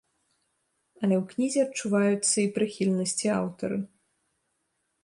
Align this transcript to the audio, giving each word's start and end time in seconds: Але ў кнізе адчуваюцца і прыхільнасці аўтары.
Але 1.01 1.15
ў 1.21 1.33
кнізе 1.33 1.59
адчуваюцца 1.67 2.35
і 2.45 2.49
прыхільнасці 2.57 3.27
аўтары. 3.39 3.77